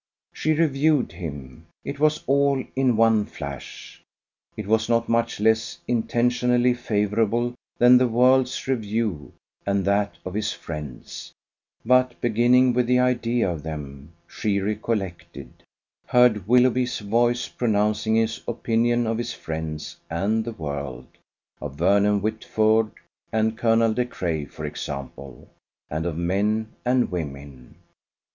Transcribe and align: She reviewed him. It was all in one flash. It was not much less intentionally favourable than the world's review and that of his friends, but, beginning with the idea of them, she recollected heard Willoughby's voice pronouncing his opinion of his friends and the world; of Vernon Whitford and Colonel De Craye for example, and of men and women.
She 0.33 0.53
reviewed 0.53 1.11
him. 1.11 1.67
It 1.85 1.99
was 1.99 2.23
all 2.25 2.63
in 2.75 2.97
one 2.97 3.23
flash. 3.27 4.01
It 4.57 4.65
was 4.65 4.89
not 4.89 5.07
much 5.07 5.39
less 5.39 5.77
intentionally 5.87 6.73
favourable 6.73 7.53
than 7.77 7.99
the 7.99 8.07
world's 8.07 8.67
review 8.67 9.33
and 9.63 9.85
that 9.85 10.17
of 10.25 10.33
his 10.33 10.53
friends, 10.53 11.33
but, 11.85 12.19
beginning 12.19 12.73
with 12.73 12.87
the 12.87 12.97
idea 12.97 13.47
of 13.51 13.61
them, 13.61 14.13
she 14.27 14.59
recollected 14.59 15.53
heard 16.07 16.47
Willoughby's 16.47 16.97
voice 16.97 17.47
pronouncing 17.47 18.15
his 18.15 18.41
opinion 18.47 19.05
of 19.05 19.19
his 19.19 19.33
friends 19.35 19.97
and 20.09 20.43
the 20.43 20.53
world; 20.53 21.05
of 21.61 21.75
Vernon 21.75 22.23
Whitford 22.23 22.89
and 23.31 23.55
Colonel 23.55 23.93
De 23.93 24.05
Craye 24.07 24.45
for 24.45 24.65
example, 24.65 25.47
and 25.91 26.07
of 26.07 26.17
men 26.17 26.69
and 26.85 27.11
women. 27.11 27.75